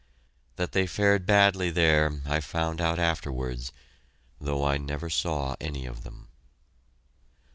That 0.55 0.71
they 0.71 0.87
fared 0.87 1.27
badly 1.27 1.69
there, 1.69 2.21
I 2.25 2.39
found 2.39 2.81
out 2.81 2.97
afterwards, 2.97 3.71
though 4.39 4.65
I 4.65 4.77
never 4.79 5.11
saw 5.11 5.55
any 5.61 5.85
of 5.85 6.01
them. 6.01 6.27